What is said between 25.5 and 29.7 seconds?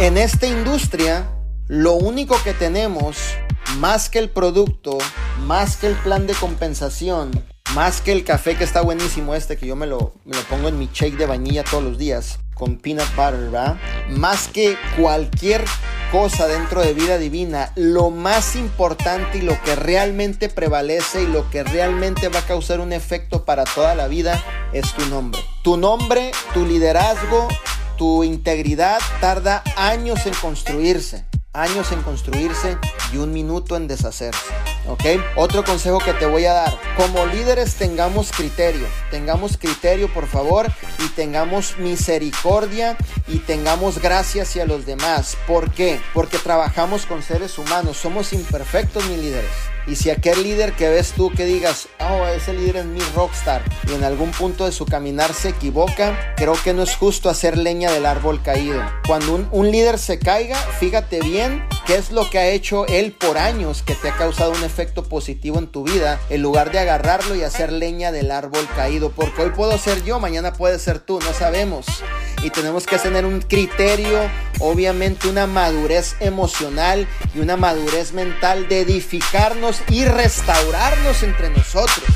Tu nombre, tu liderazgo, tu integridad tarda